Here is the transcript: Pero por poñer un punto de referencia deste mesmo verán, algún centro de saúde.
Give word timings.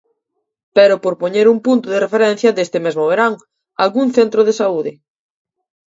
Pero 0.77 0.95
por 1.03 1.13
poñer 1.21 1.45
un 1.53 1.59
punto 1.67 1.87
de 1.89 2.01
referencia 2.05 2.55
deste 2.57 2.79
mesmo 2.85 3.09
verán, 3.11 3.33
algún 3.83 4.07
centro 4.17 4.41
de 4.47 4.53
saúde. 4.61 4.91